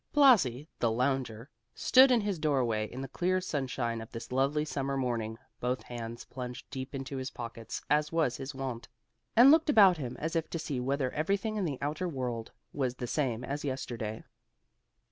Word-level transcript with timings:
Blasi, 0.15 0.67
the 0.79 0.89
lounger, 0.89 1.47
stood 1.75 2.09
in 2.09 2.21
his 2.21 2.39
doorway 2.39 2.89
in 2.91 3.01
the 3.01 3.07
clear 3.07 3.39
sunshine 3.39 4.01
of 4.01 4.09
this 4.11 4.31
lovely 4.31 4.65
summer 4.65 4.97
morning, 4.97 5.37
both 5.59 5.83
hands 5.83 6.25
plunged 6.25 6.67
deep 6.71 6.95
into 6.95 7.17
his 7.17 7.29
pockets 7.29 7.83
as 7.87 8.11
was 8.11 8.35
his 8.37 8.55
wont, 8.55 8.87
and 9.35 9.51
looked 9.51 9.69
about 9.69 9.97
him 9.97 10.17
as 10.19 10.35
if 10.35 10.49
to 10.49 10.57
see 10.57 10.79
whether 10.79 11.11
everything 11.11 11.55
in 11.55 11.65
the 11.65 11.77
outer 11.83 12.07
world 12.09 12.49
was 12.73 12.95
the 12.95 13.05
same 13.05 13.43
as 13.43 13.63
yesterday. 13.63 14.23